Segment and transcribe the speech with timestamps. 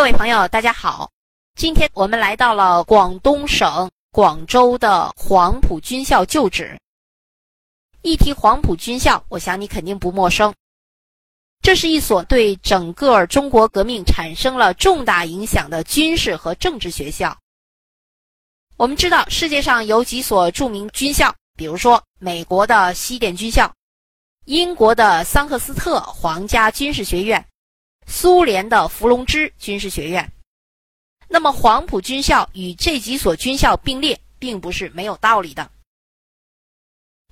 [0.00, 1.10] 各位朋友，大家好！
[1.56, 6.74] 今天我们来到了广东省广州的黄埔军校旧址。
[8.00, 10.54] 一提黄埔军校，我想你肯定不陌生。
[11.60, 17.36] 这是一所对整个中国革命产生了重大影响的军事和政治学校。
[18.78, 23.70] 我们知道，世界上有几所著名军校，比如说美国的西点军校、
[24.46, 27.46] 英国的桑赫斯特皇家军事学院。
[28.12, 30.28] 苏联的伏龙芝军事学院，
[31.28, 35.70] 那么黄埔军校与这几所军校并列，并不是没有道理的。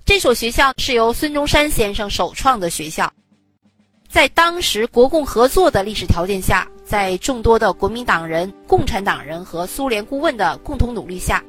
[0.05, 3.11] 这所学校是由孙中山先生首创的学校，
[4.07, 11.43] 在当时国共合作的历史条件下，在众多的国民党人、共产党人和苏联顾问的共同努力下，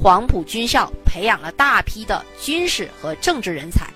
[0.00, 3.90] 黄埔军校培养了大批的军事和政治人才。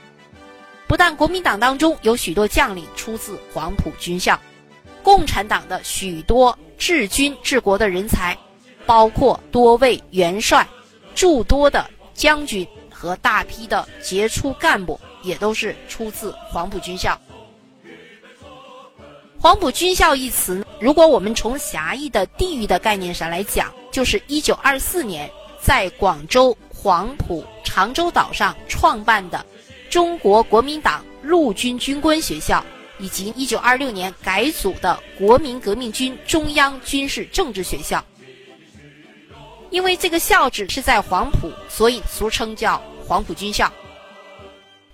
[0.89, 4.39] 不但国民党当中有许多将领出自黄埔军校。
[5.05, 8.37] 共产党的许多治军治国的人才，
[8.87, 10.67] 包括多位元帅、
[11.15, 17.21] 诸多的将军和大批的杰出干部，也都是出自黄埔军校。
[19.39, 29.45] 黄埔军校一词，如果我们从狭义的地域的概念上来讲，就是一九二四年在广州黄埔长洲岛上创办的
[29.91, 32.65] 中国国民党陆军军官学校。
[33.05, 38.03] 以及一九二六年改组的国民革命军中央军事政治学校，
[39.69, 43.71] 因为这个校址是在黄埔，所以俗称叫黄埔军校。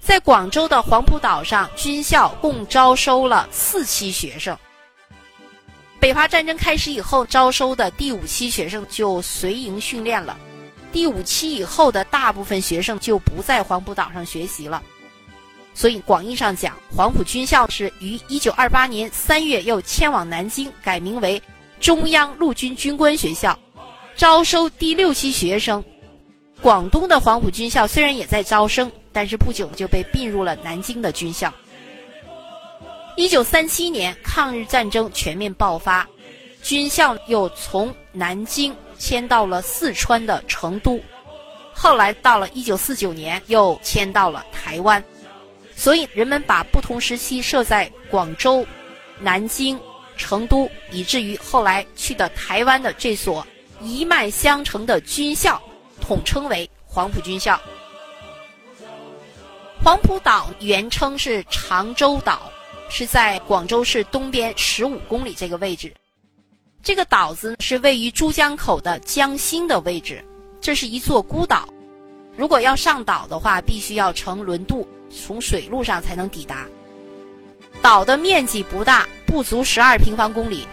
[0.01, 4.59] 在广州的黄埔岛上，军校共招收了四期学生。
[6.01, 10.37] 北伐战争开始以后，招收的第五期学生就随营训练了。
[10.91, 14.83] 第五期以后的大部分学生就不在黄埔岛上学习了。
[15.73, 21.41] 所以，广义上讲，黄埔军校是于一九二八年三月又迁往南京，改名为
[21.81, 23.59] 中央陆军军官学校，
[24.15, 25.83] 招收第六期学生。
[26.61, 31.51] 广东的黄埔军校虽然也在招生，但是不久就被并入了南京的军校。
[33.17, 36.07] 一九三七年，抗日战争全面爆发，
[36.63, 41.01] 军校又从南京迁到了四川的成都，
[41.73, 45.03] 后来到了一九四九年，又迁到了台湾。
[45.81, 48.67] 所以，人们把不同时期设在广州、
[49.19, 49.81] 南京、
[50.15, 53.47] 成都，以至于后来去的台湾的这所
[53.81, 55.59] 一脉相承的军校，
[55.99, 57.59] 统称为黄埔军校。
[59.83, 62.53] 黄埔岛原称是长洲岛，
[62.91, 65.91] 是在广州市东边十五公里这个位置。
[66.83, 70.23] 这个岛子是位于珠江口的江心的位置，
[70.61, 71.67] 这是一座孤岛。
[72.37, 74.87] 如果要上岛的话，必须要乘轮渡。
[75.11, 76.67] 从水路上才能抵达。
[77.83, 80.67] 岛的面积不大，不足十二平方公里，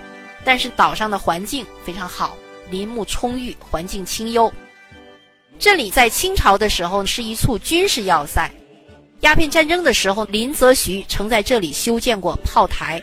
[0.44, 2.38] 但是岛上的环境非常好，
[2.70, 4.52] 林木葱郁，环境清幽。
[5.60, 8.52] 这里在清朝的时候是一处军事要塞，
[9.22, 13.02] 鸦片战争的时候，林则徐曾在这里修建过炮台。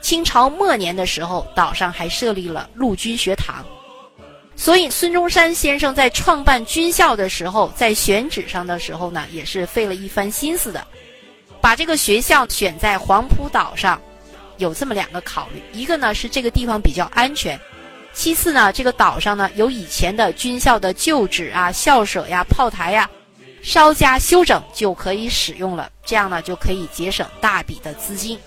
[0.00, 3.64] 清朝末年的时候，岛上还设立了陆军学堂。
[4.62, 10.86] 所以，孙中山先生在创办军校的时候，在选址上的时候呢，也是费了一番心思的，
[11.60, 14.00] 把这个学校选在黄埔岛上，
[14.58, 17.58] 有这么两个考虑：一个呢是这个地方比较安全；
[18.14, 23.10] 其次呢，这个岛上呢有以前的军校的旧址啊、校舍呀、炮台呀，
[23.62, 28.38] 稍加修整就可以使用了，这样呢就可以节省大笔的资金。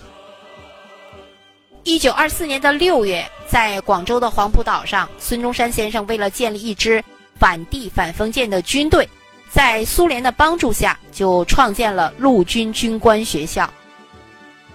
[1.86, 7.00] 一九二四年的六月，在广州的黄埔岛上，孙中山先生为了建立一支
[7.38, 9.08] 反帝反封建的军队，
[9.52, 13.72] 在苏联的帮助下，就创建了陆军军官学校。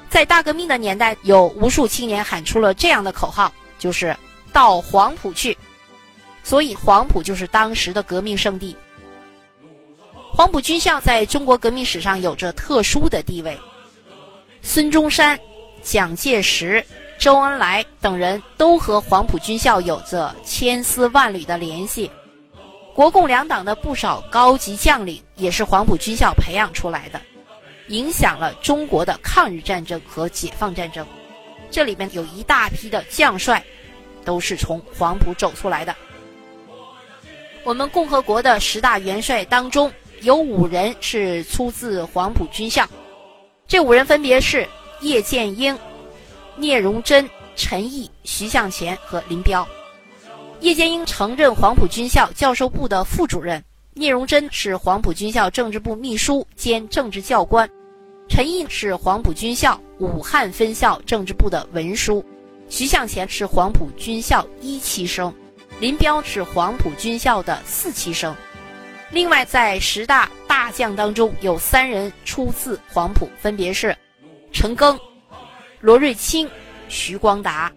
[0.09, 4.15] 在大革命的年代，有无数青年喊出了这样的口号，就是
[4.53, 5.57] “到黄埔去”，
[6.45, 8.73] 所以黄埔就是当时的革命圣地。
[10.31, 13.59] 黄埔军校在中国革命史上有着特殊的地位，
[14.61, 15.37] 孙中山、
[15.81, 16.83] 蒋介石。
[17.17, 22.09] 周恩来等人都和黄埔军校有着千丝万缕的联系，
[22.95, 27.21] 国共两党的不少高级将领也是黄埔军校培养出来的，
[27.89, 31.05] 影响了中国的抗日战争和解放战争。
[31.69, 33.63] 这里面有一大批的将帅，
[34.25, 35.95] 都是从黄埔走出来的。
[37.63, 42.83] 我们共和国的十大元帅当中，有五人是出自黄埔军校，
[43.67, 44.67] 这五人分别是
[45.01, 45.77] 叶剑英。
[46.57, 49.67] 聂荣臻、陈毅、徐向前和林彪。
[50.59, 53.63] 叶剑英曾任黄埔军校教授部的副主任，
[53.93, 57.67] 聂荣臻是黄埔军校政治部秘书兼政治教官，
[58.29, 62.23] 陈毅是黄埔军校武汉分校政治部的文书，
[62.69, 65.33] 徐向前是黄埔军校一期生，
[65.79, 68.35] 林彪是黄埔军校的四期生。
[69.09, 73.97] 另外，在十大大将当中，有三人出自黄埔，分别是
[74.51, 74.99] 陈赓、
[75.79, 76.49] 罗瑞卿、
[76.87, 77.71] 徐光达。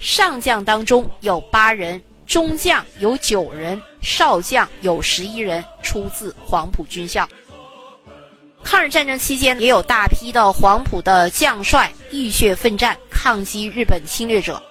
[0.00, 7.26] 上将当中有八人，中将有九人，少将有十一人出自黄埔军校。
[8.62, 14.62] 抗日战争期间，也有大批的黄埔的将帅浴血奋战，抗击日本侵略者。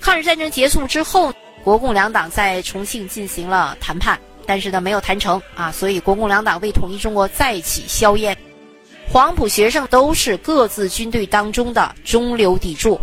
[0.00, 1.32] 抗日战争结束之后，
[1.64, 8.36] 国共两党在重庆进行了谈判，但是呢没有谈成啊，所以国共两党为统一中国再起硝烟。
[9.16, 13.00] 黄埔学生都是各自军队当中的中流砥柱，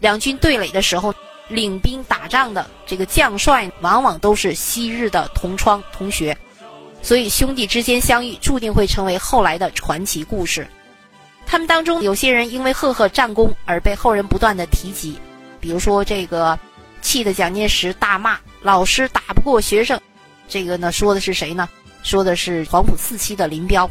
[0.00, 1.14] 两军对垒的时候，
[1.46, 6.36] 领兵打仗的这个将帅往往都是昔日的同窗同学。
[7.02, 10.66] 所以兄弟之间相遇，注定会成为后来的传奇故事。
[11.46, 15.16] 他们当中有些人因为赫赫战功而被后人不断的提及，
[15.60, 16.58] 比如说这个
[17.00, 20.00] 气得蒋介石大骂老师打不过学生，
[20.48, 21.68] 这个呢说的是谁呢？
[22.02, 23.88] 说的是黄埔四期的林彪。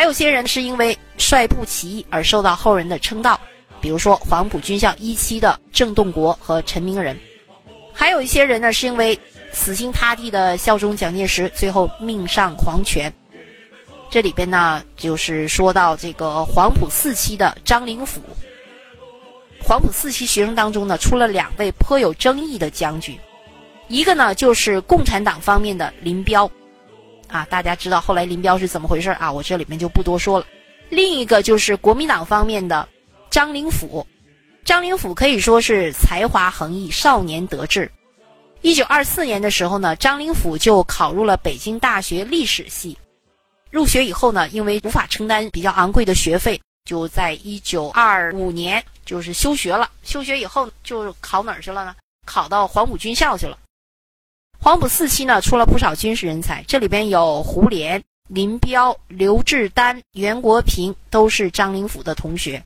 [0.00, 3.38] 还有些人是因为率部起义而受到后人的称道，
[3.82, 7.14] 比如说黄埔军校一期的郑洞国和陈明仁。
[7.92, 9.20] 还有一些人呢是因为。
[9.52, 13.12] 死心塌地的效忠蒋介石，最后命丧黄泉。
[14.08, 18.22] 这里边呢，就是说到这个黄埔四期的张灵甫。
[19.60, 23.18] 黄埔四期学生当中呢，出了两位颇有争议的将军，
[23.88, 26.50] 一个呢就是共产党方面的林彪，
[27.30, 29.30] 啊，大家知道后来林彪是怎么回事啊？
[29.30, 30.46] 我这里面就不多说了。
[30.88, 32.88] 另一个就是国民党方面的
[33.30, 34.06] 张灵甫，
[34.64, 37.90] 张灵甫可以说是才华横溢，少年得志。
[38.62, 42.98] 一九二四年的时候呢，张灵甫就考入了北京大学历史系。
[43.70, 49.88] 入学以后呢，因为无法承担比较昂贵的学费，就在一九二五年就是休学了。
[50.02, 51.94] 休学以后就考哪儿去了呢？
[52.26, 53.56] 考到黄埔军校去了。
[54.62, 62.62] 黄埔四期呢，出了不少军事人才，这里边有胡琏、林彪、刘志丹、袁国平，都是张灵甫的同学。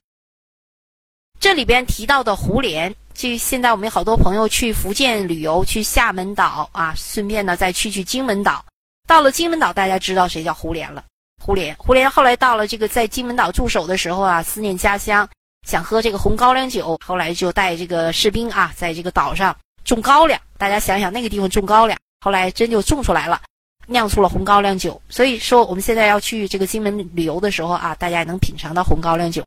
[1.39, 2.93] 这里边提到的胡琏。
[3.15, 8.65] 这现在我们有好多朋友去福建旅游，去厦门岛啊，顺便呢再去去金门岛。
[9.07, 11.05] 到了金门岛，大家知道谁叫胡琏了？
[11.41, 15.29] 胡琏，胡琏后来到了这个在金门岛驻守的时候啊，思念家乡，
[15.65, 20.41] 想喝这个红高粱酒，后来就带这个士兵啊，在这个岛上种高粱。
[20.59, 23.41] 大家想想，那个地方种高粱，后来真就种出来了，
[23.87, 25.01] 酿出了红高粱酒。
[25.09, 29.45] 所以说，我们现在要去这个金门旅游的时候啊，大家也能品尝到红高粱酒。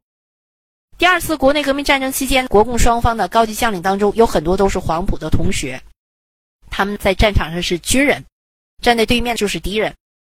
[0.98, 5.80] 第二次国内革命战争期间，国共双方的高级将领当中有很多都是黄埔的同学，
[6.70, 8.24] 他们在战场上是军人，
[8.82, 9.94] 站在对面就是敌人，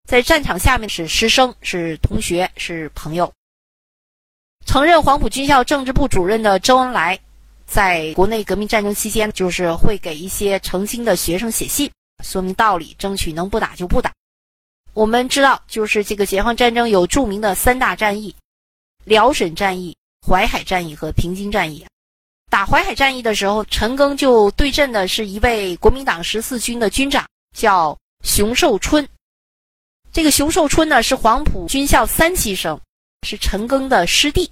[0.06, 3.32] 在战场下面是师生，是同学，是朋友。
[4.66, 7.18] 曾任黄埔军校政治部主任的周恩来，
[7.70, 11.90] 在国内革命战争期间，就是会给一些成心的学生写信，
[12.24, 14.12] 说明道理，争取能不打就不打。
[14.92, 18.34] 我们知道，就是这个解放战争有著名的三大战役：
[19.04, 19.96] 辽沈战役。
[20.22, 21.82] 淮海战役和平津战役，
[22.50, 27.26] 打淮海战役的时候，陈赓就对阵的是一位国民党十四军的军长，
[27.56, 29.08] 叫熊寿春。
[30.12, 32.78] 这个熊寿春呢是黄埔军校三期生，
[33.26, 34.50] 是陈赓的师弟。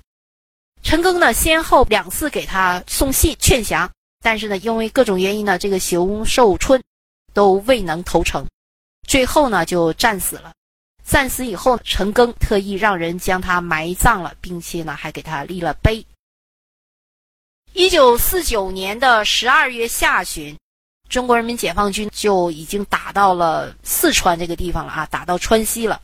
[0.88, 3.90] 陈赓呢先后两次给他送信劝降，
[4.22, 6.82] 但是呢因为各种原因呢，这个熊寿春
[7.34, 8.46] 都未能投诚，
[9.06, 10.50] 最后呢就战死了。
[11.04, 16.02] 战死以后，陈赓特意让人将他埋葬了，并且呢还给他立了碑。
[17.74, 20.56] 一九四九年的十二月下旬，
[21.10, 26.00] 中国人民解放军就已经打到了四川这个地方了啊，打到川西了。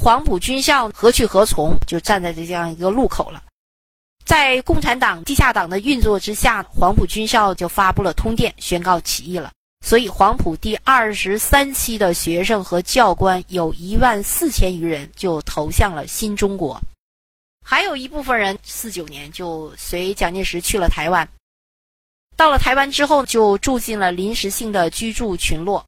[0.00, 1.76] 黄埔军校何去何从？
[1.88, 3.42] 就站在这样一个路口了。
[4.24, 9.50] 在共产党地下党的运作之下，黄埔军校就发布了通电，宣告起义了。
[9.84, 16.80] 所以，黄埔第二十三期的学生和教官有一万四千余人就投向了新中国，
[17.66, 21.28] 还有一部分人四九年就随蒋介石去了台湾。
[22.36, 25.84] 到了台湾之后，就住进了临时性的居住群落。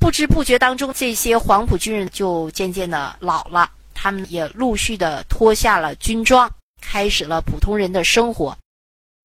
[0.00, 8.56] 不知不觉当中，这些黄埔军人就渐渐的老了，他们也陆续的脱下了军装，开始了普通人的生活。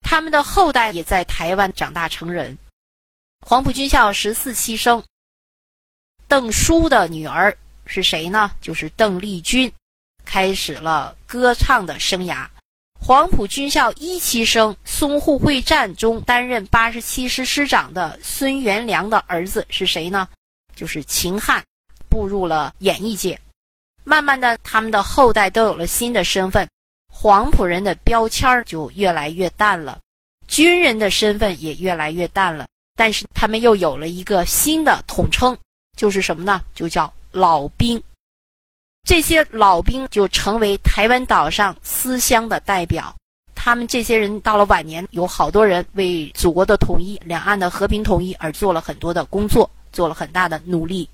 [0.02, 2.58] 他们的后代也在台湾长大成人。
[3.40, 5.02] 黄埔军校十四期生
[6.28, 7.56] 邓叔的女儿
[7.86, 8.50] 是谁呢？
[8.60, 9.72] 就是邓丽君，
[10.24, 12.46] 开始了歌唱的生涯。
[13.00, 20.26] 黄埔军校一期生淞沪会战中担任八十七师师长的孙元良的儿子是谁呢？
[20.74, 21.62] 就是秦汉，
[22.08, 23.38] 步入了演艺界。
[24.04, 26.66] 慢慢的，他们的后代都有了新的身份。
[27.16, 29.98] 黄埔人的标签就越来越淡了，
[30.48, 32.66] 军人的身份也越来越淡了。
[32.96, 35.56] 但是他们又有了一个新的统称，
[35.96, 36.60] 就是什么呢？
[36.74, 38.02] 就叫老兵。
[39.06, 43.14] 这些老兵就成为台湾岛上思乡的代表。
[43.54, 51.08] 他们这些人到了晚年，有好多人为祖国的统一、两岸的和平统一而做了很多的工作，做了很大的努力。